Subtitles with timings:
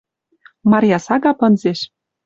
[0.71, 1.79] Марья сага пынзеш